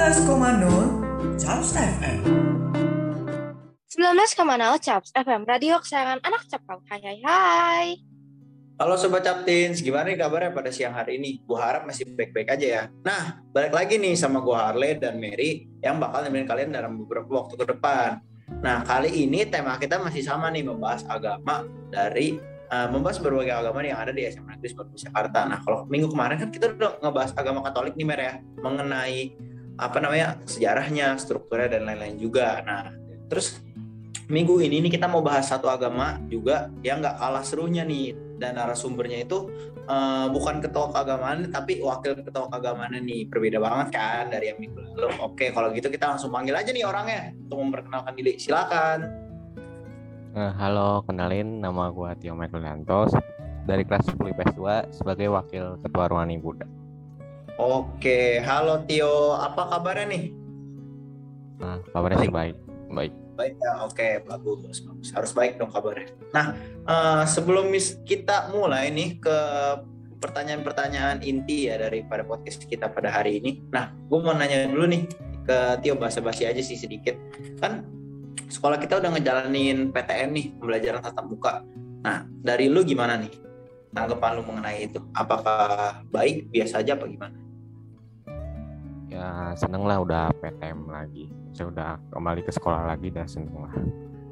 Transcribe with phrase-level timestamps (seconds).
[0.00, 2.24] 19,0 Charles FM
[3.84, 6.80] 19,0 Caps FM, radio kesayangan anak Capkau.
[6.88, 7.86] Hai hai hai.
[8.80, 11.44] Halo Sobat Captins, gimana nih kabarnya pada siang hari ini?
[11.44, 12.82] Gue harap masih baik-baik aja ya.
[13.04, 17.44] Nah, balik lagi nih sama gue Harley dan Mary yang bakal nemenin kalian dalam beberapa
[17.44, 18.24] waktu ke depan.
[18.64, 22.40] Nah, kali ini tema kita masih sama nih, membahas agama dari
[22.72, 25.44] uh, membahas berbagai agama yang ada di SMA Negeri 10 Jakarta.
[25.44, 29.49] Nah, kalau minggu kemarin kan kita udah ngebahas agama Katolik nih, Mer ya, mengenai
[29.80, 32.60] apa namanya sejarahnya, strukturnya dan lain-lain juga.
[32.60, 32.92] Nah,
[33.32, 33.64] terus
[34.28, 38.56] minggu ini nih kita mau bahas satu agama juga yang nggak kalah serunya nih dan
[38.56, 39.50] narasumbernya itu
[39.90, 44.78] uh, bukan ketua keagamaan tapi wakil ketua keagamaan nih berbeda banget kan dari yang minggu
[44.78, 45.10] lalu.
[45.24, 48.36] Oke, kalau gitu kita langsung panggil aja nih orangnya untuk memperkenalkan diri.
[48.38, 48.98] Silakan.
[50.30, 53.10] Uh, halo, kenalin nama gue Tio Michael Lantos
[53.66, 56.79] dari kelas 10 IPS 2 sebagai wakil ketua Ruani Buddha.
[57.60, 60.24] Oke, halo Tio, apa kabarnya nih?
[61.60, 62.56] Nah, kabarnya sih baik,
[62.88, 63.12] baik.
[63.36, 65.08] Baik ya, oke, bagus, bagus.
[65.12, 66.08] Harus baik dong kabarnya.
[66.32, 66.56] Nah,
[66.88, 67.68] uh, sebelum
[68.08, 69.38] kita mulai nih ke
[70.24, 73.60] pertanyaan-pertanyaan inti ya daripada podcast kita pada hari ini.
[73.68, 75.04] Nah, gue mau nanya dulu nih
[75.44, 77.20] ke Tio basa-basi aja sih sedikit.
[77.60, 77.84] Kan
[78.48, 81.60] sekolah kita udah ngejalanin PTM nih, pembelajaran tatap muka.
[82.08, 83.36] Nah, dari lu gimana nih?
[83.92, 85.04] Tanggapan lu mengenai itu?
[85.12, 87.49] Apakah baik, biasa aja apa gimana?
[89.10, 91.26] Ya seneng lah udah PTM lagi.
[91.50, 93.74] Saya udah kembali ke sekolah lagi dan seneng lah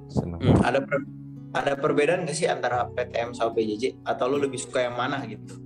[0.09, 1.05] seneng hmm, ada per,
[1.53, 5.61] ada perbedaan gak sih antara PTM sama PJJ atau lu lebih suka yang mana gitu?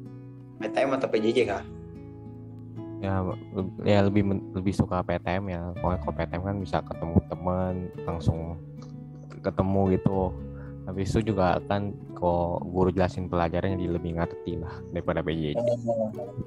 [0.58, 1.62] PTM atau PJJ kah
[3.02, 3.19] ya
[3.82, 4.22] ya lebih
[4.54, 5.60] lebih suka PTM ya.
[5.78, 7.74] Pokoknya kalau PTM kan bisa ketemu teman
[8.06, 8.41] langsung
[9.42, 10.30] ketemu gitu.
[10.82, 15.58] Habis itu juga kan kok guru jelasin pelajarannya jadi lebih ngerti lah daripada PJJ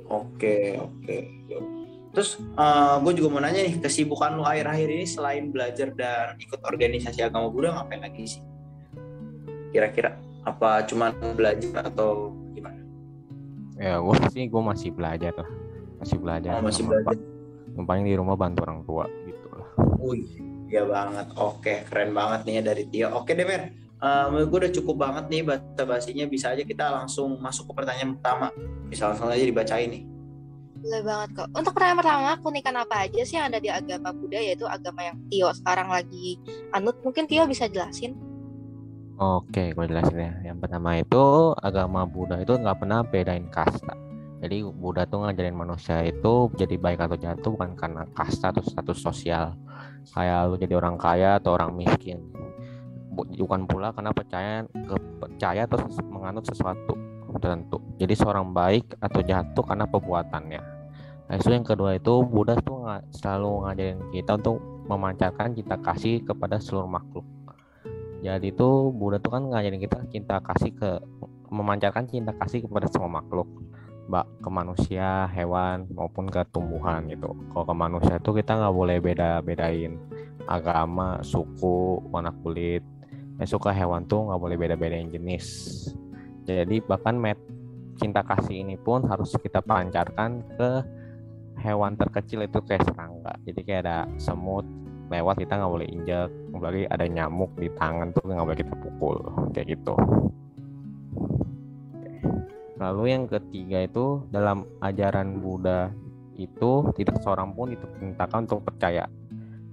[0.07, 1.17] oke oke
[2.15, 6.63] Terus uh, gue juga mau nanya nih, kesibukan lu akhir-akhir ini selain belajar dan ikut
[6.63, 8.41] organisasi agama Buddha ngapain lagi sih?
[9.75, 10.15] Kira-kira
[10.47, 12.79] apa cuman belajar atau gimana?
[13.75, 15.49] Ya gue sih gue masih belajar lah,
[15.99, 16.55] masih belajar.
[16.55, 17.19] Oh, masih belajar.
[17.75, 19.67] Yang paling di rumah bantu orang tua gitu lah.
[19.99, 20.23] Wih,
[20.71, 21.27] ya banget.
[21.35, 23.11] Oke, keren banget nih ya dari Tio.
[23.11, 26.23] Oke Demer, uh, gue udah cukup banget nih bahasa basinya.
[26.31, 28.55] Bisa aja kita langsung masuk ke pertanyaan pertama.
[28.87, 30.14] Bisa langsung aja dibacain nih.
[30.85, 31.49] Boleh banget kok.
[31.57, 35.17] Untuk pertanyaan pertama, keunikan apa aja sih yang ada di agama Buddha yaitu agama yang
[35.33, 36.37] Tio sekarang lagi
[36.77, 37.01] anut?
[37.01, 38.13] Mungkin Tio bisa jelasin?
[39.17, 40.53] Oke, gue jelasin ya.
[40.53, 43.97] Yang pertama itu agama Buddha itu nggak pernah bedain kasta.
[44.45, 48.61] Jadi Buddha tuh ngajarin manusia itu jadi baik atau jahat tuh bukan karena kasta atau
[48.61, 49.57] status sosial.
[50.13, 52.29] Kayak lu jadi orang kaya atau orang miskin.
[53.09, 54.69] Bukan pula karena percaya
[55.17, 55.81] percaya atau
[56.13, 56.93] menganut sesuatu
[57.41, 57.81] tertentu.
[57.97, 60.74] Jadi seorang baik atau jahat tuh karena perbuatannya.
[61.25, 66.85] Nah, yang kedua itu Buddha tuh selalu ngajarin kita untuk memancarkan cinta kasih kepada seluruh
[66.85, 67.25] makhluk.
[68.21, 71.01] Jadi itu Buddha tuh kan ngajarin kita cinta kasih ke
[71.49, 73.49] memancarkan cinta kasih kepada semua makhluk,
[74.05, 77.33] mbak ke manusia, hewan maupun ke tumbuhan gitu.
[77.53, 79.97] Kalau ke manusia itu kita nggak boleh beda-bedain
[80.45, 82.85] agama, suku, warna kulit.
[83.41, 85.45] Ya, suka hewan tuh nggak boleh beda-bedain jenis.
[86.45, 87.41] Jadi bahkan met
[87.97, 90.69] cinta kasih ini pun harus kita pancarkan ke
[91.59, 93.33] hewan terkecil itu kayak serangga.
[93.47, 94.65] Jadi kayak ada semut
[95.11, 99.17] lewat kita nggak boleh injak apalagi ada nyamuk di tangan tuh nggak boleh kita pukul.
[99.53, 99.95] Kayak gitu.
[102.75, 105.95] Lalu yang ketiga itu dalam ajaran Buddha
[106.35, 109.07] itu tidak seorang pun diperintahkan untuk percaya.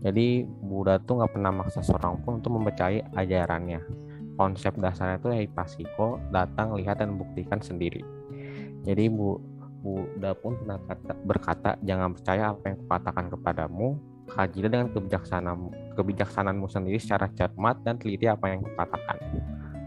[0.02, 3.82] Jadi Buddha tuh nggak pernah maksa seorang pun untuk mempercayai ajarannya.
[4.38, 8.02] Konsep dasarnya itu hipasiko datang lihat dan buktikan sendiri.
[8.82, 9.38] Jadi bu
[9.82, 13.98] Buddha pun pernah kata, berkata, jangan percaya apa yang kukatakan kepadamu,
[14.30, 15.58] kajilah dengan kebijaksanaan
[15.98, 19.18] kebijaksanaanmu sendiri secara cermat dan teliti apa yang kukatakan.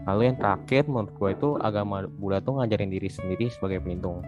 [0.06, 4.22] Lalu yang terakhir menurut gue itu agama Buddha tuh ngajarin diri sendiri sebagai pelindung.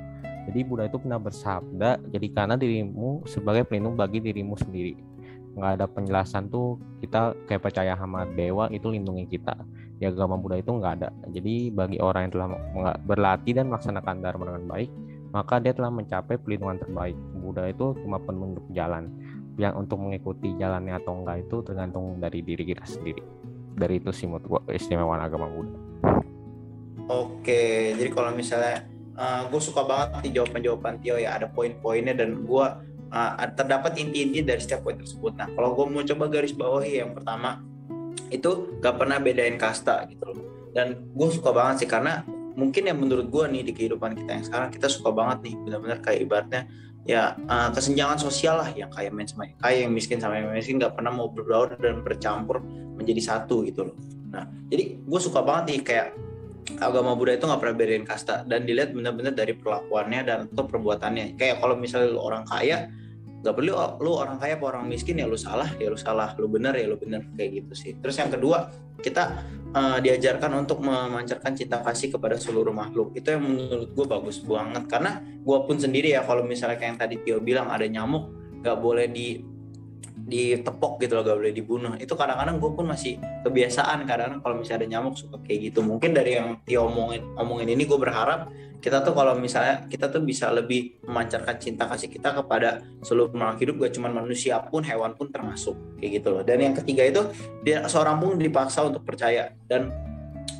[0.50, 4.96] Jadi Buddha itu pernah bersabda, jadi karena dirimu sebagai pelindung bagi dirimu sendiri.
[5.54, 9.54] Nggak ada penjelasan tuh kita kayak percaya sama dewa itu lindungi kita.
[10.00, 11.10] Di agama Buddha itu nggak ada.
[11.30, 12.48] Jadi bagi orang yang telah
[13.04, 14.90] berlatih dan melaksanakan dharma dengan baik,
[15.38, 17.14] maka dia telah mencapai perlindungan terbaik.
[17.38, 19.06] Buddha itu cuma penunjuk jalan.
[19.54, 23.22] Yang untuk mengikuti jalannya atau enggak itu tergantung dari diri kita sendiri.
[23.78, 25.78] Dari itu sih menurut istimewaan agama Buddha.
[27.06, 32.42] Oke, jadi kalau misalnya uh, gue suka banget di jawaban-jawaban Tio ya ada poin-poinnya dan
[32.42, 32.66] gue
[33.14, 35.38] uh, terdapat inti-inti dari setiap poin tersebut.
[35.38, 37.62] Nah, kalau gue mau coba garis bawahi yang pertama
[38.28, 40.42] itu gak pernah bedain kasta gitu loh.
[40.74, 42.26] Dan gue suka banget sih karena
[42.58, 45.98] mungkin yang menurut gue nih di kehidupan kita yang sekarang kita suka banget nih benar-benar
[46.02, 46.62] kayak ibaratnya
[47.06, 50.98] ya uh, kesenjangan sosial lah yang kayak sama kayak yang miskin sama yang miskin nggak
[50.98, 52.58] pernah mau berbaur dan bercampur
[52.98, 53.96] menjadi satu gitu loh.
[54.34, 56.08] Nah jadi gue suka banget nih kayak
[56.82, 61.38] agama Buddha itu nggak pernah bedain kasta dan dilihat benar-benar dari perlakuannya dan atau perbuatannya.
[61.40, 62.92] Kayak kalau misalnya orang kaya
[63.38, 66.50] nggak perlu lu orang kaya apa orang miskin ya lu salah ya lu salah lu
[66.50, 67.92] benar ya lu benar kayak gitu sih.
[68.02, 68.68] Terus yang kedua
[68.98, 69.46] kita
[69.78, 73.14] uh, diajarkan untuk memancarkan cinta kasih kepada seluruh makhluk.
[73.14, 74.90] Itu yang menurut gue bagus banget.
[74.90, 78.78] Karena gue pun sendiri ya kalau misalnya kayak yang tadi Tio bilang ada nyamuk nggak
[78.82, 79.38] boleh di
[80.28, 81.92] ditepok gitu loh gak boleh dibunuh.
[81.96, 85.80] Itu kadang-kadang gue pun masih kebiasaan kadang-kadang kalau misalnya ada nyamuk suka kayak gitu.
[85.80, 90.54] Mungkin dari yang Tio omongin ini gue berharap kita tuh kalau misalnya kita tuh bisa
[90.54, 95.32] lebih memancarkan cinta kasih kita kepada seluruh makhluk hidup gak cuma manusia pun hewan pun
[95.32, 96.42] termasuk kayak gitu loh.
[96.44, 97.22] Dan yang ketiga itu
[97.64, 99.50] dia seorang pun dipaksa untuk percaya.
[99.64, 99.88] Dan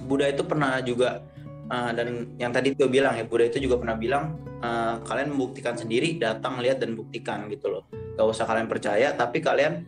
[0.09, 1.21] Buddha itu pernah juga
[1.69, 5.77] uh, dan yang tadi Tio bilang ya Buddha itu juga pernah bilang uh, kalian membuktikan
[5.77, 7.85] sendiri datang lihat dan buktikan gitu loh
[8.19, 9.87] gak usah kalian percaya tapi kalian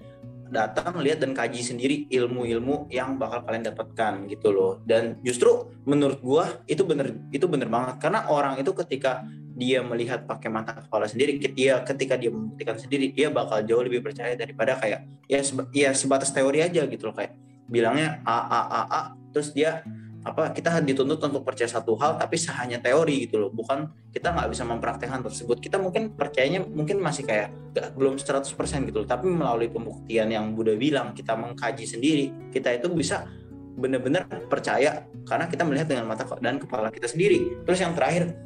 [0.51, 4.83] datang lihat dan kaji sendiri ilmu-ilmu yang bakal kalian dapatkan gitu loh.
[4.83, 8.03] Dan justru menurut gua itu bener itu bener banget.
[8.03, 9.23] Karena orang itu ketika
[9.55, 14.03] dia melihat pakai mata kepala sendiri dia ketika dia membuktikan sendiri dia bakal jauh lebih
[14.03, 17.15] percaya daripada kayak ya seba, ya sebatas teori aja gitu loh.
[17.15, 17.39] Kayak
[17.71, 19.87] bilangnya a a a a terus dia
[20.21, 23.51] apa kita dituntut untuk percaya satu hal tapi hanya teori gitu loh.
[23.53, 25.57] Bukan kita nggak bisa mempraktekkan tersebut.
[25.65, 28.53] Kita mungkin percayanya mungkin masih kayak gak, belum 100%
[28.89, 29.09] gitu loh.
[29.09, 33.25] Tapi melalui pembuktian yang Buddha bilang kita mengkaji sendiri kita itu bisa
[33.81, 37.65] benar-benar percaya karena kita melihat dengan mata dan kepala kita sendiri.
[37.65, 38.37] Terus yang terakhir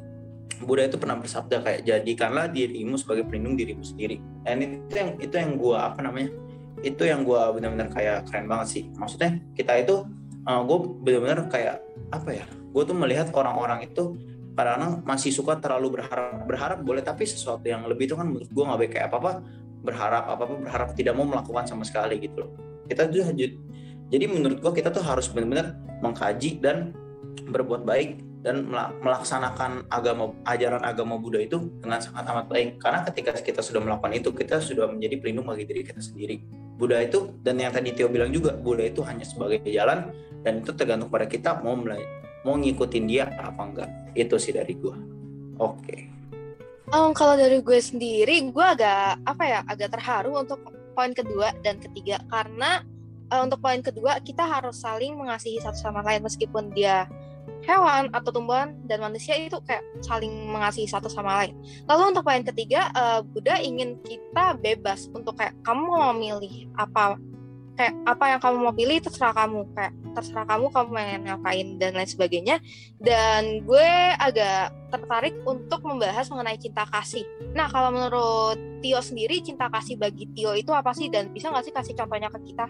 [0.63, 4.23] Buddha itu pernah bersabda kayak jadikanlah dirimu sebagai pelindung dirimu sendiri.
[4.47, 6.31] Dan itu yang itu yang gua apa namanya
[6.79, 8.83] itu yang gua benar-benar kayak keren banget sih.
[8.95, 10.07] Maksudnya kita itu
[10.45, 11.75] uh, eh, gue benar-benar kayak
[12.13, 14.15] apa ya gue tuh melihat orang-orang itu
[14.55, 18.63] kadang-kadang masih suka terlalu berharap berharap boleh tapi sesuatu yang lebih itu kan menurut gue
[18.63, 18.91] nggak baik.
[18.95, 19.31] Kayak apa apa
[19.85, 22.51] berharap apa apa berharap tidak mau melakukan sama sekali gitu loh.
[22.87, 23.35] Kita tuh
[24.05, 26.95] jadi menurut gue kita tuh harus benar-benar mengkaji dan
[27.51, 28.69] berbuat baik dan
[29.01, 32.77] melaksanakan agama ajaran agama Buddha itu dengan sangat amat baik.
[32.79, 36.45] Karena ketika kita sudah melakukan itu kita sudah menjadi pelindung bagi diri kita sendiri.
[36.77, 40.13] Buddha itu dan yang tadi Tio bilang juga Buddha itu hanya sebagai jalan
[40.45, 42.05] dan itu tergantung pada kita mau mulai
[42.45, 44.93] mau ngikutin dia apa enggak itu sih dari gue
[45.57, 46.05] oke okay.
[46.93, 50.61] um, kalau dari gue sendiri gue agak apa ya agak terharu untuk
[50.93, 52.85] poin kedua dan ketiga karena
[53.33, 57.09] uh, untuk poin kedua kita harus saling mengasihi satu sama lain meskipun dia
[57.65, 61.57] hewan atau tumbuhan dan manusia itu kayak saling mengasihi satu sama lain.
[61.89, 67.17] Lalu untuk poin ketiga, uh, Buddha ingin kita bebas untuk kayak kamu mau memilih apa
[67.75, 71.91] kayak apa yang kamu mau pilih terserah kamu kayak terserah kamu kamu pengen ngapain dan
[71.93, 72.57] lain sebagainya.
[72.95, 77.27] Dan gue agak tertarik untuk membahas mengenai cinta kasih.
[77.51, 81.11] Nah kalau menurut Tio sendiri cinta kasih bagi Tio itu apa sih?
[81.11, 82.65] Dan bisa nggak sih kasih contohnya ke kita?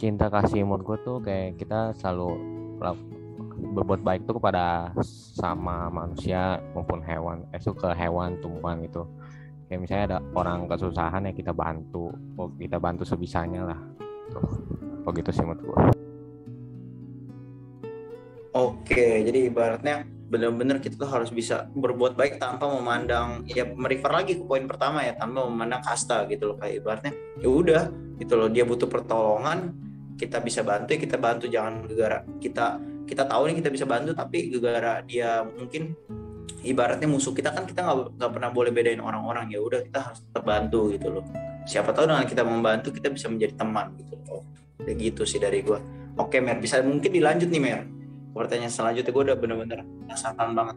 [0.00, 2.40] Cinta kasih menurut gue tuh kayak kita selalu
[3.76, 4.96] berbuat baik tuh kepada
[5.36, 7.44] sama manusia maupun hewan.
[7.52, 9.04] Eh, ke hewan tumbuhan gitu.
[9.68, 12.10] Kayak misalnya ada orang kesusahan ya kita bantu.
[12.40, 13.80] Oh kita bantu sebisanya lah.
[14.32, 15.78] Tuh oh gitu sih menurut gue
[18.54, 19.96] oke jadi ibaratnya
[20.30, 25.02] benar-benar kita tuh harus bisa berbuat baik tanpa memandang ya merefer lagi ke poin pertama
[25.02, 27.82] ya tanpa memandang kasta gitu loh kayak ibaratnya ya udah
[28.22, 29.74] gitu loh dia butuh pertolongan
[30.14, 32.78] kita bisa bantu ya kita bantu jangan gara kita
[33.10, 35.98] kita tahu nih kita bisa bantu tapi gara dia mungkin
[36.62, 37.82] ibaratnya musuh kita kan kita
[38.14, 41.24] nggak pernah boleh bedain orang-orang ya udah kita harus tetap bantu gitu loh.
[41.64, 44.44] Siapa tahu dengan kita membantu kita bisa menjadi teman gitu loh
[44.84, 45.78] kayak gitu sih dari gue
[46.16, 47.80] oke Mer bisa mungkin dilanjut nih Mer
[48.32, 50.76] pertanyaan selanjutnya gue udah bener-bener penasaran banget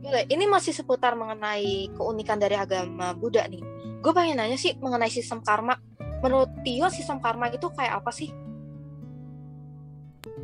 [0.00, 3.60] Boleh, ini masih seputar mengenai keunikan dari agama Buddha nih.
[4.00, 5.76] Gue pengen nanya sih mengenai sistem karma
[6.24, 8.32] menurut Tio sistem karma itu kayak apa sih?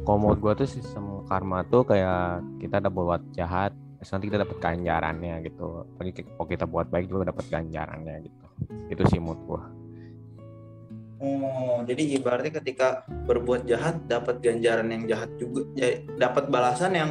[0.04, 4.56] Kalau menurut gue tuh sistem karma tuh kayak kita ada buat jahat, nanti kita dapat
[4.60, 5.88] ganjarannya gitu.
[5.96, 8.44] Kalau kita buat baik juga dapat ganjarannya gitu.
[8.92, 9.62] Itu sih menurut gue.
[11.16, 17.10] Oh, jadi ibaratnya ketika berbuat jahat dapat ganjaran yang jahat juga, ya, dapat balasan yang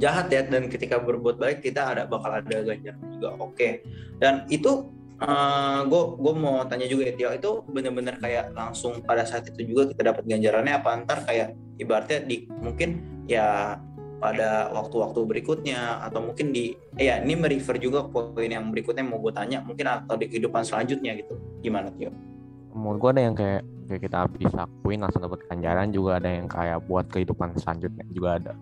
[0.00, 3.28] jahat ya dan ketika berbuat baik kita ada bakal ada ganjaran juga.
[3.36, 3.44] Oke.
[3.52, 3.72] Okay.
[4.16, 4.88] Dan itu
[5.20, 9.68] gue uh, gue mau tanya juga ya Tio itu bener-bener kayak langsung pada saat itu
[9.68, 13.76] juga kita dapat ganjarannya apa antar kayak ibaratnya di mungkin ya
[14.20, 19.20] pada waktu-waktu berikutnya atau mungkin di eh, ya ini merefer juga poin yang berikutnya mau
[19.20, 22.12] gue tanya mungkin atau di kehidupan selanjutnya gitu gimana Tio?
[22.74, 26.46] Menurut gue ada yang kayak kayak kita habis lakuin langsung dapat ganjaran juga ada yang
[26.46, 28.52] kayak buat kehidupan selanjutnya juga ada.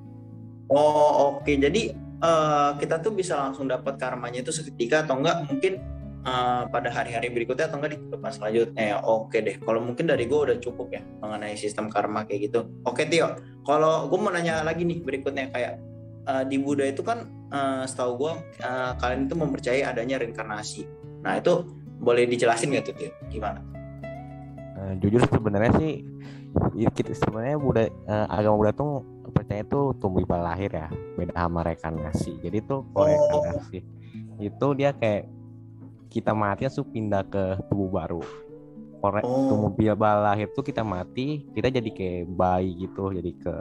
[0.73, 1.45] Oh oke.
[1.45, 1.61] Okay.
[1.61, 1.93] jadi
[2.25, 5.45] uh, kita tuh bisa langsung dapat karmanya itu seketika atau enggak?
[5.45, 5.73] Mungkin
[6.25, 8.97] uh, pada hari-hari berikutnya atau enggak di kehidupan selanjutnya ya?
[9.05, 9.61] Oke deh.
[9.61, 12.65] Kalau mungkin dari gue udah cukup ya mengenai sistem karma kayak gitu.
[12.89, 13.37] Oke Tio.
[13.69, 15.77] Kalau gue mau nanya lagi nih berikutnya kayak
[16.25, 18.33] uh, di Buddha itu kan uh, setahu gue
[18.65, 20.89] uh, kalian itu mempercayai adanya reinkarnasi.
[21.21, 21.69] Nah itu
[22.01, 23.13] boleh dijelasin nggak tuh Tio?
[23.29, 23.78] Gimana
[24.89, 25.93] uh, jujur sebenarnya sih
[26.97, 28.93] kita sebenarnya Buddha uh, agama Buddha tuh
[29.29, 33.53] percaya itu tumbuh lahir ya beda sama reinkarnasi jadi tuh kalau oh.
[34.41, 35.29] itu dia kayak
[36.09, 38.23] kita mati langsung pindah ke tubuh baru
[38.99, 39.47] kalau oh.
[39.53, 43.55] tumbuh lahir tuh kita mati kita jadi kayak bayi gitu jadi ke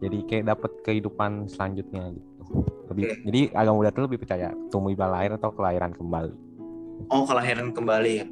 [0.00, 2.30] jadi kayak dapat kehidupan selanjutnya gitu
[2.90, 3.18] lebih okay.
[3.26, 6.34] jadi agama Buddha tuh lebih percaya tumbuh lahir atau kelahiran kembali
[7.10, 8.26] oh kelahiran kembali ya.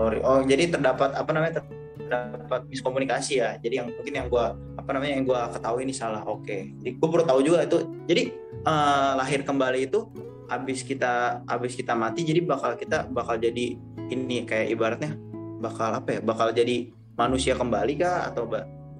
[0.00, 0.18] Sorry.
[0.24, 1.60] Oh jadi terdapat apa namanya
[2.08, 3.60] dapat miskomunikasi ya?
[3.60, 4.44] Jadi yang mungkin yang gue
[4.80, 6.24] apa namanya yang gue ketahui ini salah.
[6.24, 6.48] Oke.
[6.48, 6.60] Okay.
[6.80, 7.78] jadi gue perlu tahu juga itu.
[8.08, 8.22] Jadi
[8.64, 10.08] uh, lahir kembali itu
[10.48, 13.78] habis kita habis kita mati jadi bakal kita bakal jadi
[14.10, 15.12] ini kayak ibaratnya
[15.60, 16.20] bakal apa ya?
[16.24, 16.88] Bakal jadi
[17.20, 18.32] manusia kembali kah?
[18.32, 18.48] Atau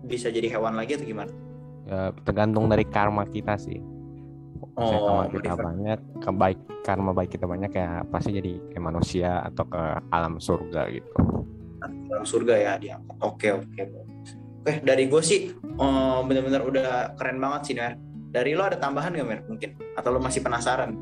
[0.04, 1.32] bisa jadi hewan lagi atau gimana?
[1.88, 3.80] Ya, tergantung dari karma kita sih
[4.80, 9.64] oh, karma kita banyak kebaik karma baik kita banyak ya pasti jadi kayak manusia atau
[9.68, 11.12] ke alam surga gitu.
[11.80, 12.96] Dalam surga ya dia.
[13.20, 14.02] Oke oke oke
[14.84, 17.96] dari gue sih oh, bener-bener udah keren banget sih Mer.
[18.30, 19.70] Dari lo ada tambahan gak Mer mungkin?
[19.98, 20.94] Atau lo masih penasaran?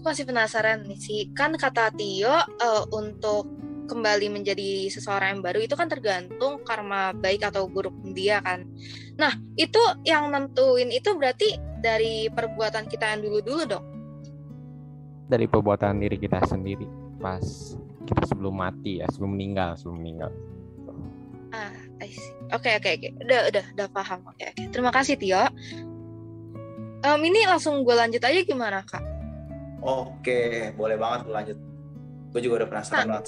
[0.00, 1.20] Masih penasaran nih sih.
[1.36, 3.50] Kan kata Tio uh, untuk
[3.84, 8.64] kembali menjadi seseorang yang baru itu kan tergantung karma baik atau buruk dia kan.
[9.20, 13.84] Nah itu yang nentuin itu berarti dari perbuatan kita yang dulu-dulu dong.
[15.28, 16.88] Dari perbuatan diri kita sendiri
[17.20, 17.44] pas
[18.04, 20.30] kita sebelum mati ya sebelum meninggal sebelum meninggal.
[21.52, 21.72] Ah
[22.56, 23.08] oke oke oke.
[23.28, 24.20] Udah udah udah paham.
[24.32, 24.56] Oke okay, oke.
[24.56, 24.66] Okay.
[24.72, 25.44] terima kasih Tio.
[27.04, 29.04] Um, ini langsung gue lanjut aja gimana kak?
[29.84, 31.58] Oke boleh banget lanjut.
[32.32, 33.26] Gue juga udah penasaran nah, banget.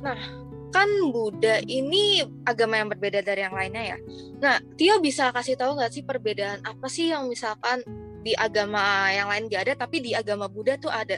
[0.00, 3.98] Nah kan Buddha ini agama yang berbeda dari yang lainnya ya.
[4.38, 7.80] Nah, Tio bisa kasih tahu nggak sih perbedaan apa sih yang misalkan
[8.20, 11.16] di agama yang lain gak ada, tapi di agama Buddha tuh ada?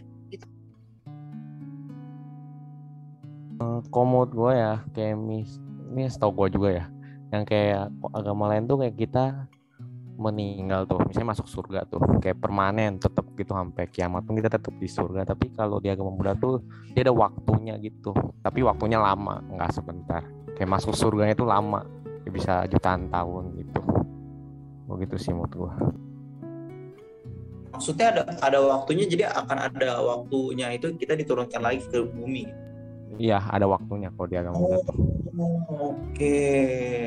[3.88, 5.60] komod gue ya kayak mis
[5.92, 6.84] ini setahu gue juga ya
[7.30, 9.24] yang kayak agama lain tuh kayak kita
[10.20, 14.76] meninggal tuh misalnya masuk surga tuh kayak permanen tetap gitu sampai kiamat pun kita tetap
[14.76, 15.24] di surga.
[15.24, 16.60] Tapi kalau di agama Buddha tuh
[16.92, 18.12] dia ada waktunya gitu
[18.44, 20.22] tapi waktunya lama nggak sebentar.
[20.52, 21.80] Kayak masuk surganya itu lama
[22.28, 23.80] ya bisa jutaan tahun gitu.
[24.92, 25.72] Begitu sih menurut gua.
[27.72, 32.44] Maksudnya ada ada waktunya jadi akan ada waktunya itu kita diturunkan lagi ke bumi.
[33.16, 34.92] Iya, ada waktunya kalau di agama Buddha.
[35.40, 36.36] Oh, Oke,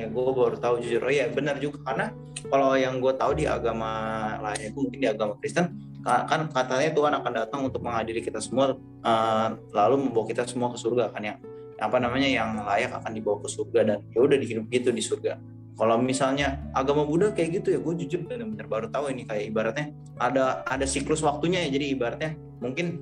[0.10, 1.06] gue baru tahu jujur.
[1.06, 1.78] Oh iya, benar juga.
[1.86, 2.10] Karena
[2.54, 3.90] kalau yang gue tahu di agama
[4.38, 5.74] lain itu mungkin di agama Kristen
[6.06, 10.78] kan katanya Tuhan akan datang untuk menghadiri kita semua uh, lalu membawa kita semua ke
[10.78, 11.42] surga kan ya
[11.82, 15.42] apa namanya yang layak akan dibawa ke surga dan ya udah dihidup gitu di surga.
[15.74, 19.90] Kalau misalnya agama Buddha kayak gitu ya gue jujur benar-benar baru tahu ini kayak ibaratnya
[20.22, 23.02] ada ada siklus waktunya ya jadi ibaratnya mungkin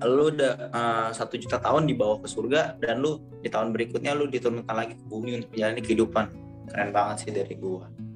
[0.00, 4.32] lu udah uh, satu juta tahun dibawa ke surga dan lu di tahun berikutnya lu
[4.32, 6.24] diturunkan lagi ke bumi untuk menjalani kehidupan.
[6.72, 8.07] Keren banget sih dari gua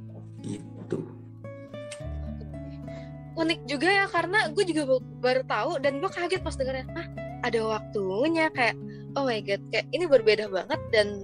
[0.43, 0.99] gitu.
[3.33, 7.07] Unik juga ya karena gue juga baru tahu dan gue kaget pas dengarnya ah
[7.43, 8.77] ada waktunya kayak
[9.17, 11.17] oh my god kayak ini berbeda banget dan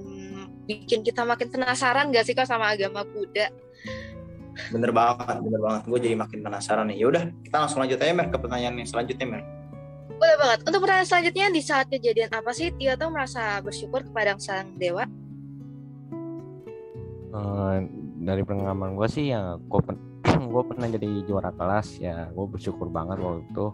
[0.64, 3.52] bikin kita makin penasaran gak sih kok sama agama Buddha?
[4.72, 5.82] Bener banget bener banget.
[5.84, 6.98] Gue jadi makin penasaran nih.
[7.04, 9.42] Yaudah kita langsung lanjut aja mer ke pertanyaan yang selanjutnya mer.
[10.18, 10.58] Boleh banget.
[10.66, 15.06] Untuk pertanyaan selanjutnya, di saat kejadian apa sih Tio tuh merasa bersyukur kepada sang dewa?
[17.30, 17.86] Uh,
[18.28, 19.96] dari pengalaman gue sih ya gue pen
[20.68, 23.72] pernah jadi juara kelas ya gue bersyukur banget waktu itu.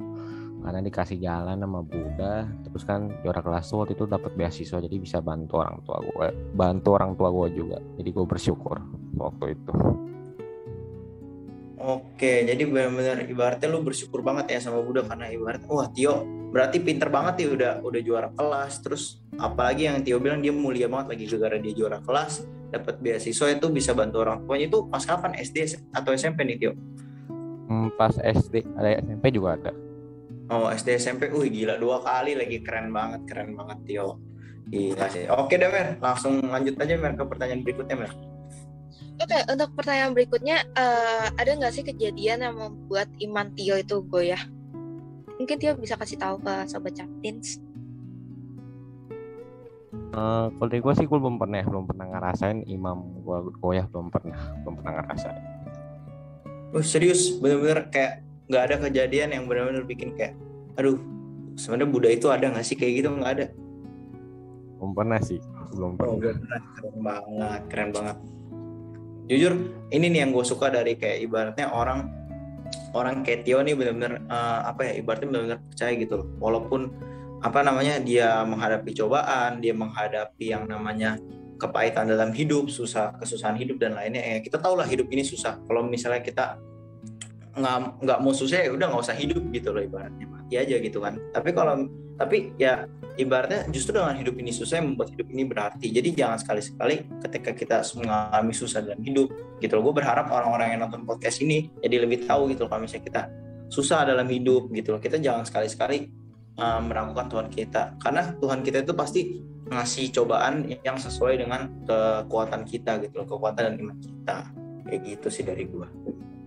[0.65, 5.21] Karena dikasih jalan sama Buddha terus kan juara kelas waktu itu dapat beasiswa jadi bisa
[5.21, 7.79] bantu orang tua gue bantu orang tua gue juga.
[7.99, 8.79] Jadi gue bersyukur
[9.19, 9.75] waktu itu.
[11.85, 16.81] Oke, jadi benar-benar ibaratnya lu bersyukur banget ya sama Buddha karena ibarat wah Tio berarti
[16.81, 18.81] pinter banget ya udah udah juara kelas.
[18.81, 23.47] Terus apalagi yang Tio bilang dia mulia banget lagi gara dia juara kelas dapat beasiswa
[23.54, 26.73] itu bisa bantu orang tuanya itu pas kapan SD atau SMP nih Tio?
[27.71, 29.73] Hmm, pas SD ada SMP juga ada.
[30.52, 34.21] Oh SD SMP, wih gila dua kali lagi keren banget keren banget Tio.
[34.69, 35.25] Gila sih.
[35.31, 38.12] Oke deh Mer, langsung lanjut aja Mer ke pertanyaan berikutnya Mer.
[39.14, 44.02] Oke, okay, untuk pertanyaan berikutnya, uh, ada nggak sih kejadian yang membuat iman Tio itu
[44.11, 44.43] goyah?
[45.38, 47.62] Mungkin Tio bisa kasih tahu ke Sobat Captins.
[50.15, 54.15] Uh, kalau dari gue sih gue belum pernah, belum pernah ngerasain imam gue goyah, belum
[54.15, 55.43] pernah, belum pernah ngerasain.
[56.75, 60.37] Oh serius, bener-bener kayak nggak ada kejadian yang benar-benar bikin kayak
[60.77, 61.01] aduh
[61.57, 63.47] sebenarnya Buddha itu ada nggak sih kayak gitu nggak ada
[64.77, 65.41] belum pernah sih
[65.75, 68.17] belum Oh, pernah beneran keren banget, keren banget.
[69.25, 69.53] Jujur,
[69.91, 72.13] ini nih yang gue suka dari kayak ibaratnya orang
[72.95, 76.29] orang kayak Tio nih bener-bener eh, apa ya ibaratnya bener-bener percaya gitu loh.
[76.39, 76.93] Walaupun
[77.45, 81.21] apa namanya dia menghadapi cobaan, dia menghadapi yang namanya
[81.61, 84.25] kepahitan dalam hidup, susah kesusahan hidup dan lainnya.
[84.25, 85.61] Ya kita tahu lah hidup ini susah.
[85.69, 86.57] Kalau misalnya kita
[87.55, 91.05] nggak nggak mau susah ya udah nggak usah hidup gitu loh ibaratnya mati aja gitu
[91.05, 91.21] kan.
[91.37, 91.85] Tapi kalau
[92.17, 92.89] tapi ya
[93.21, 96.97] ibaratnya justru dengan hidup ini susah yang membuat hidup ini berarti jadi jangan sekali-sekali
[97.29, 99.29] ketika kita mengalami susah dalam hidup
[99.61, 102.87] gitu loh gue berharap orang-orang yang nonton podcast ini jadi lebih tahu gitu loh kalau
[102.87, 103.23] misalnya kita
[103.71, 106.24] susah dalam hidup gitu loh kita jangan sekali-sekali
[106.59, 107.97] uh, meragukan Tuhan kita.
[107.99, 109.21] Karena Tuhan kita itu pasti
[109.65, 114.39] ngasih cobaan yang sesuai dengan kekuatan kita gitu loh kekuatan dan iman kita.
[114.85, 115.89] Kayak gitu sih dari gue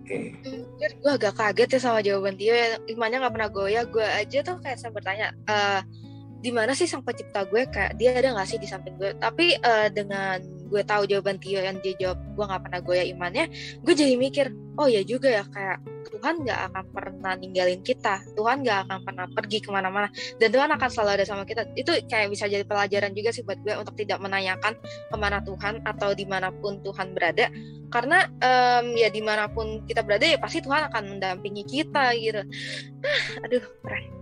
[0.08, 0.18] oke.
[0.44, 2.80] Jujur gue agak kaget ya sama jawaban Tio ya.
[2.88, 3.84] Imannya nggak pernah goyah.
[3.84, 5.80] Gue aja tuh kayak saya bertanya eh
[6.38, 7.68] di mana sih sang pencipta gue?
[7.68, 9.12] Kayak dia ada nggak sih di samping gue?
[9.20, 13.44] Tapi eh, dengan gue tahu jawaban Tio yang dia jawab gue nggak pernah goyah imannya
[13.82, 14.46] gue jadi mikir
[14.78, 19.26] oh ya juga ya kayak Tuhan nggak akan pernah ninggalin kita Tuhan nggak akan pernah
[19.28, 20.08] pergi ke mana-mana
[20.40, 21.68] dan Tuhan akan selalu ada sama kita.
[21.74, 25.84] Itu kayak bisa jadi pelajaran juga sih buat gue untuk tidak menanyakan ke mana Tuhan
[25.84, 27.50] atau di mana pun Tuhan berada
[27.88, 32.42] karena em, ya di mana pun kita berada ya pasti Tuhan akan mendampingi kita gitu.
[33.04, 34.17] Ah, aduh keren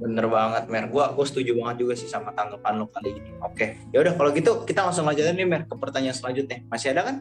[0.00, 3.36] Bener banget Mer, gua gue setuju banget juga sih sama tanggapan lo kali ini.
[3.44, 6.64] Oke, ya udah kalau gitu kita langsung lanjutin nih Mer ke pertanyaan selanjutnya.
[6.72, 7.16] Masih ada kan?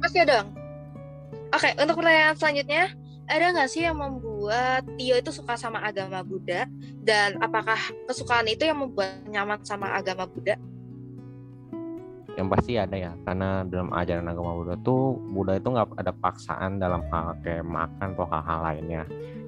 [0.00, 0.48] masih ada dong
[1.50, 2.84] oke untuk pertanyaan selanjutnya
[3.26, 6.70] ada nggak sih yang membuat Tio itu suka sama agama Buddha
[7.02, 10.54] dan apakah kesukaan itu yang membuat nyaman sama agama Buddha
[12.36, 16.78] yang pasti ada ya karena dalam ajaran agama Buddha tuh Buddha itu nggak ada paksaan
[16.78, 19.02] dalam hal kayak makan atau hal-hal lainnya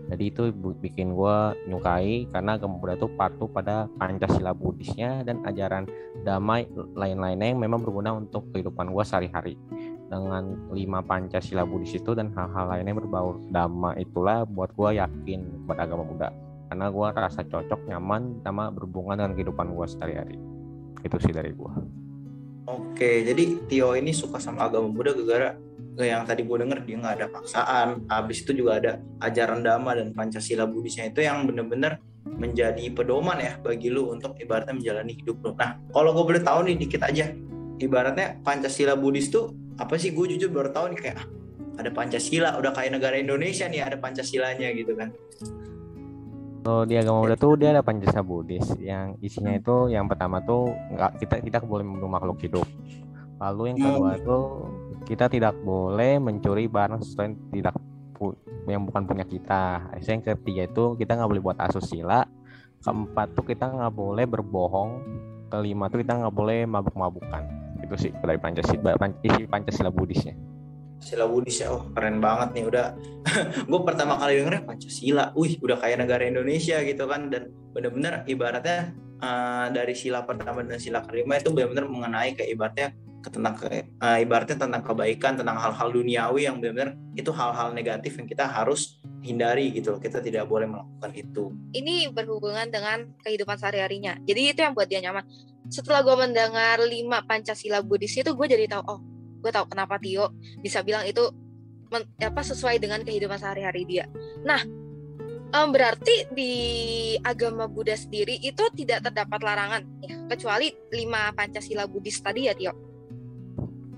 [0.08, 0.48] jadi itu
[0.80, 1.36] bikin gue
[1.68, 5.84] nyukai karena Buddha itu patuh pada Pancasila Buddhisnya dan ajaran
[6.24, 6.64] damai
[6.96, 9.60] lain-lainnya yang memang berguna untuk kehidupan gue sehari-hari.
[10.08, 15.84] Dengan lima Pancasila Buddhis itu dan hal-hal lainnya berbau dhamma itulah buat gue yakin pada
[15.84, 16.32] agama Buddha.
[16.72, 20.40] Karena gue rasa cocok nyaman sama berhubungan dengan kehidupan gue sehari-hari.
[21.04, 21.72] Itu sih dari gue
[22.68, 25.67] Oke, jadi Tio ini suka sama agama Buddha gara-gara
[26.06, 27.88] yang tadi gue denger dia nggak ada paksaan.
[28.06, 33.56] Habis itu juga ada ajaran Dhamma dan Pancasila Buddhisnya itu yang bener-bener menjadi pedoman ya
[33.58, 35.50] bagi lu untuk ibaratnya menjalani hidup lu.
[35.56, 37.32] Nah, kalau gue boleh tahu nih dikit aja,
[37.80, 40.12] ibaratnya Pancasila Buddhis tuh apa sih?
[40.12, 41.26] Gue jujur baru tahu nih kayak ah,
[41.78, 45.14] ada Pancasila, udah kayak negara Indonesia nih ada Pancasilanya gitu kan.
[46.68, 50.74] Kalau di agama Buddha tuh dia ada Pancasila Buddhis yang isinya itu yang pertama tuh
[50.92, 52.66] nggak kita kita boleh membunuh makhluk hidup.
[53.38, 54.44] Lalu yang kedua tuh
[55.08, 57.74] kita tidak boleh mencuri barang sesuatu yang tidak
[58.68, 59.88] yang bukan punya kita.
[60.04, 62.28] Yang ketiga itu kita nggak boleh buat asusila.
[62.84, 65.00] Keempat tuh kita nggak boleh berbohong.
[65.48, 67.42] Kelima tuh kita nggak boleh mabuk-mabukan.
[67.80, 70.36] Itu sih dari Pancasila Pan- isi Pancasila Buddhisnya.
[71.00, 72.86] Pancasila Buddhis ya, oh keren banget nih udah.
[73.70, 78.92] gue pertama kali dengernya Pancasila, wih udah kayak negara Indonesia gitu kan dan bener-bener ibaratnya
[79.24, 82.88] eh, dari sila pertama dan sila kelima itu benar-benar mengenai kayak ibaratnya
[83.28, 88.26] tentang ke- eh, ibaratnya tentang kebaikan, tentang hal-hal duniawi yang benar-benar itu hal-hal negatif yang
[88.26, 90.00] kita harus hindari gitu loh.
[90.00, 91.44] Kita tidak boleh melakukan itu.
[91.72, 95.24] ini berhubungan dengan kehidupan sehari-harinya jadi itu yang buat dia nyaman
[95.68, 99.00] setelah gue mendengar lima Pancasila Buddhis itu gue jadi tahu oh
[99.44, 101.22] gue tahu kenapa Tio bisa bilang itu
[101.92, 104.04] men- apa sesuai dengan kehidupan sehari-hari dia
[104.42, 104.58] nah
[105.48, 106.52] em, berarti di
[107.20, 112.72] agama Buddha sendiri itu tidak terdapat larangan ya kecuali lima Pancasila Buddhis tadi ya Tio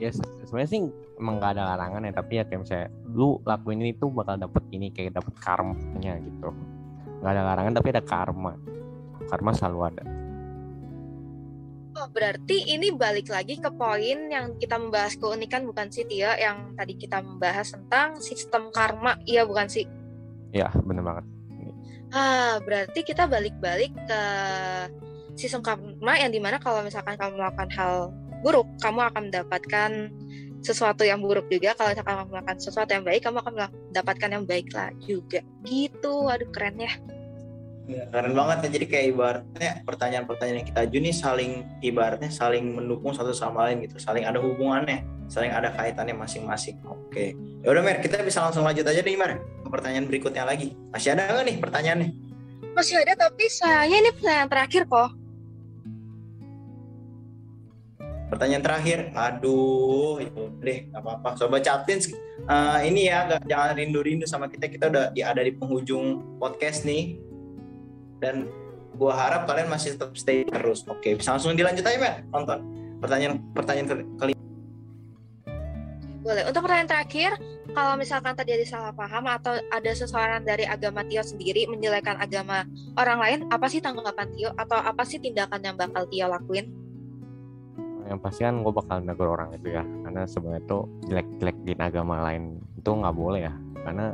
[0.00, 0.80] ya se- sebenarnya sih
[1.20, 4.64] emang gak ada larangan ya tapi ya kayak misalnya lu lakuin ini tuh bakal dapet
[4.72, 6.48] ini kayak dapet karmanya gitu.
[7.20, 8.52] Nggak ada larangan tapi ada karma.
[9.28, 10.04] Karma selalu ada.
[12.00, 16.72] Oh, berarti ini balik lagi ke poin yang kita membahas keunikan bukan sih Tio yang
[16.72, 19.84] tadi kita membahas tentang sistem karma, iya bukan sih?
[20.50, 21.24] ya bener banget.
[22.10, 24.22] Ah, berarti kita balik-balik ke
[25.38, 27.94] sistem karma yang di mana kalau misalkan kamu melakukan hal
[28.40, 29.90] buruk, kamu akan mendapatkan
[30.60, 31.72] sesuatu yang buruk juga.
[31.76, 33.52] Kalau misalkan kamu melakukan sesuatu yang baik, kamu akan
[33.90, 35.40] mendapatkan yang baik lah juga.
[35.64, 36.92] Gitu, aduh keren ya.
[37.90, 38.68] Ya, keren banget ya.
[38.78, 43.82] Jadi kayak ibaratnya pertanyaan-pertanyaan yang kita ajuin nih saling ibaratnya saling mendukung satu sama lain
[43.88, 46.78] gitu, saling ada hubungannya, saling ada kaitannya masing-masing.
[46.86, 47.34] Oke.
[47.60, 50.78] Ya udah Mer, kita bisa langsung lanjut aja nih Mer ke pertanyaan berikutnya lagi.
[50.94, 52.10] Masih ada nggak nih pertanyaannya?
[52.70, 55.19] Masih ada tapi sayangnya ini pertanyaan terakhir kok.
[58.30, 61.28] Pertanyaan terakhir, aduh, ya udah deh, nggak apa-apa.
[61.34, 62.14] Sobat Captins,
[62.46, 66.86] uh, ini ya gak, jangan rindu-rindu sama kita kita udah di, ada di penghujung podcast
[66.86, 67.18] nih.
[68.22, 68.46] Dan
[68.94, 70.86] gua harap kalian masih tetap stay terus.
[70.86, 72.58] Oke bisa langsung dilanjut aja men nonton.
[73.02, 74.34] Pertanyaan pertanyaan kali
[76.20, 76.44] boleh.
[76.46, 77.30] Untuk pertanyaan terakhir
[77.72, 83.18] kalau misalkan terjadi salah paham atau ada seseorang dari agama Tio sendiri menjelekkan agama orang
[83.18, 84.52] lain apa sih tanggapan Tio?
[84.54, 86.70] Atau apa sih tindakan yang bakal Tio lakuin
[88.10, 92.26] yang pasti kan gue bakal negur orang itu ya karena sebenarnya tuh jelek-jelek di agama
[92.26, 93.54] lain itu nggak boleh ya.
[93.86, 94.10] Karena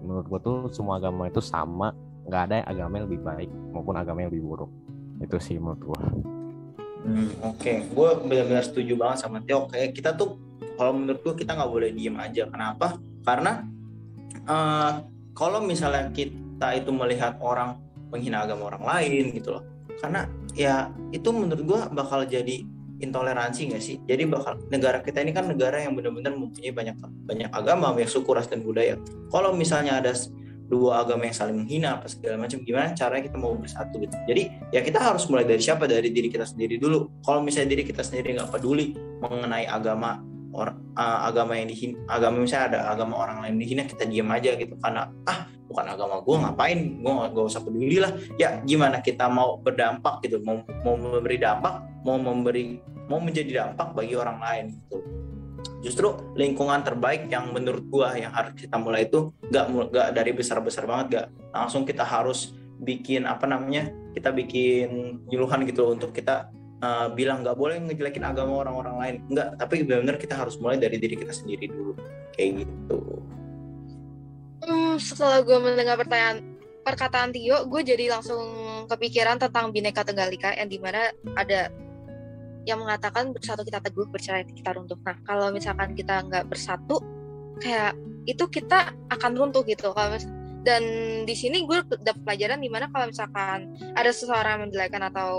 [0.00, 1.90] menurut gue tuh semua agama itu sama
[2.30, 4.70] nggak ada agama yang lebih baik maupun agama yang lebih buruk.
[5.18, 6.00] Itu sih menurut gue
[7.04, 7.58] hmm, oke.
[7.58, 7.76] Okay.
[7.90, 9.66] gue benar-benar setuju banget sama Tio.
[9.66, 10.38] Kayak kita tuh
[10.78, 12.46] kalau menurut gue kita nggak boleh diem aja.
[12.46, 13.02] Kenapa?
[13.26, 13.66] Karena
[14.46, 14.92] uh,
[15.34, 17.82] kalau misalnya kita itu melihat orang
[18.14, 19.64] menghina agama orang lain gitu loh.
[19.98, 22.64] Karena ya itu menurut gue bakal jadi
[23.00, 23.96] intoleransi nggak sih?
[24.04, 28.30] Jadi bakal negara kita ini kan negara yang benar-benar mempunyai banyak banyak agama, banyak suku,
[28.32, 29.00] ras dan budaya.
[29.32, 30.12] Kalau misalnya ada
[30.70, 34.42] dua agama yang saling menghina apa segala macam gimana caranya kita mau bersatu gitu jadi
[34.70, 38.06] ya kita harus mulai dari siapa dari diri kita sendiri dulu kalau misalnya diri kita
[38.06, 43.44] sendiri nggak peduli mengenai agama or, uh, agama yang dihina agama misalnya ada agama orang
[43.46, 44.74] lain dihina kita diam aja gitu.
[44.78, 46.78] Karena ah bukan agama gue ngapain?
[47.02, 48.12] Gue gak usah peduli lah.
[48.36, 50.42] Ya gimana kita mau berdampak gitu?
[50.42, 54.98] Mau mau memberi dampak mau memberi mau menjadi dampak bagi orang lain gitu.
[55.80, 60.60] Justru lingkungan terbaik yang menurut gua yang harus kita mulai itu gak, gak dari besar
[60.60, 66.48] besar banget gak langsung kita harus bikin apa namanya kita bikin nyuluhan gitu untuk kita
[66.80, 69.14] uh, bilang nggak boleh ngejelekin agama orang-orang lain.
[69.30, 71.92] Nggak tapi benar-benar kita harus mulai dari diri kita sendiri dulu.
[72.34, 72.98] Kayak gitu.
[74.60, 76.44] Hmm, setelah gue mendengar pertanyaan
[76.84, 78.42] perkataan Tio gue jadi langsung
[78.88, 81.68] kepikiran tentang bineka tunggal ika yang di mana ada
[82.68, 85.00] yang mengatakan bersatu kita teguh bercerai kita runtuh.
[85.00, 87.00] Nah kalau misalkan kita nggak bersatu
[87.60, 87.96] kayak
[88.28, 89.92] itu kita akan runtuh gitu.
[89.92, 90.28] Kalau mis
[90.60, 90.82] dan
[91.24, 95.34] di sini gue dapat pelajaran di mana kalau misalkan ada seseorang menjelekan atau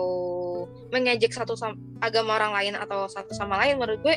[0.90, 4.16] mengejek satu sama, agama orang lain atau satu sama lain menurut gue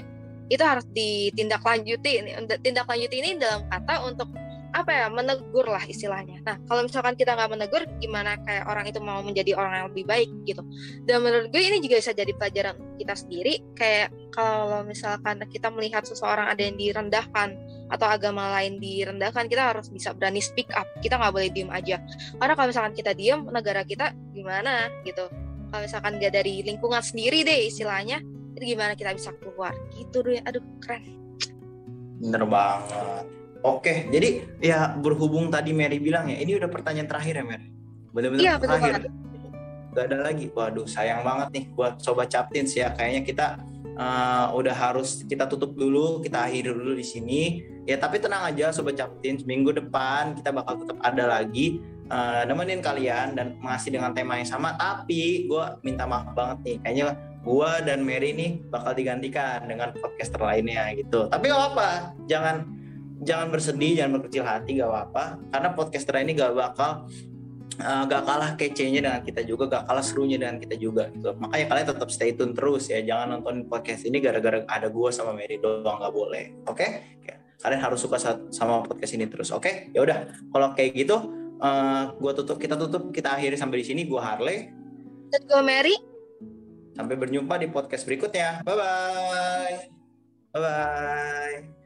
[0.48, 2.20] itu harus ditindaklanjuti
[2.60, 4.28] tindak ini dalam kata untuk
[4.74, 6.42] apa ya menegur lah istilahnya.
[6.42, 10.04] Nah kalau misalkan kita nggak menegur, gimana kayak orang itu mau menjadi orang yang lebih
[10.04, 10.66] baik gitu.
[11.06, 13.62] Dan menurut gue ini juga bisa jadi pelajaran kita sendiri.
[13.78, 17.54] Kayak kalau misalkan kita melihat seseorang ada yang direndahkan
[17.92, 20.88] atau agama lain direndahkan, kita harus bisa berani speak up.
[21.00, 22.00] Kita nggak boleh diem aja.
[22.40, 25.28] Karena kalau misalkan kita diem, negara kita gimana gitu.
[25.70, 28.22] Kalau misalkan nggak dari lingkungan sendiri deh istilahnya,
[28.54, 30.40] itu gimana kita bisa keluar gitu deh.
[30.46, 31.02] Aduh keren.
[32.22, 33.26] Bener banget
[33.64, 37.72] Oke, jadi ya berhubung tadi Mary bilang ya, ini udah pertanyaan terakhir ya Mary.
[38.12, 39.08] Bener-bener iya, terakhir.
[39.96, 40.52] Gak ada lagi.
[40.52, 42.92] Waduh, sayang banget nih buat sobat Captins ya.
[42.92, 43.46] Kayaknya kita
[43.96, 47.42] uh, udah harus kita tutup dulu, kita akhiri dulu di sini.
[47.84, 52.80] Ya tapi tenang aja sobat Captins, minggu depan kita bakal tetap ada lagi uh, nemenin
[52.80, 54.72] kalian dan masih dengan tema yang sama.
[54.76, 57.06] Tapi gue minta maaf banget nih, kayaknya
[57.44, 61.28] gue dan Mary nih bakal digantikan dengan podcaster lainnya gitu.
[61.28, 61.90] Tapi gak apa-apa,
[62.24, 62.64] jangan
[63.20, 65.24] jangan bersedih, jangan berkecil hati, gak apa-apa.
[65.52, 67.04] Karena podcaster ini gak bakal
[67.84, 71.12] uh, gak kalah kece-nya dengan kita juga, gak kalah serunya dengan kita juga.
[71.12, 71.36] Gitu.
[71.36, 73.04] Makanya kalian tetap stay tune terus ya.
[73.04, 76.64] Jangan nonton podcast ini gara-gara ada gue sama Mary doang gak boleh.
[76.64, 76.80] Oke?
[76.80, 77.43] Okay?
[77.62, 78.16] Kalian harus suka
[78.50, 79.50] sama podcast ini terus.
[79.54, 79.62] Oke?
[79.62, 79.74] Okay?
[79.94, 80.18] Ya udah.
[80.50, 81.16] Kalau kayak gitu,
[81.60, 84.06] uh, gua tutup, kita tutup, kita akhiri sampai di sini.
[84.06, 84.70] Gue Harley.
[85.30, 85.96] Dan gue Mary.
[86.94, 88.62] Sampai berjumpa di podcast berikutnya.
[88.62, 89.76] Bye bye.
[90.54, 91.83] Bye bye.